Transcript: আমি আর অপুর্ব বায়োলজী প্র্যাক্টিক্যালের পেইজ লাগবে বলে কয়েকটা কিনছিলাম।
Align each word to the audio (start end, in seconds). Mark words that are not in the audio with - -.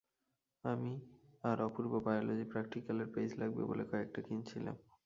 আমি 0.63 0.93
আর 1.43 1.57
অপুর্ব 1.61 1.93
বায়োলজী 2.05 2.45
প্র্যাক্টিক্যালের 2.51 3.07
পেইজ 3.13 3.31
লাগবে 3.37 3.63
বলে 3.65 3.83
কয়েকটা 3.83 4.19
কিনছিলাম। 4.21 4.75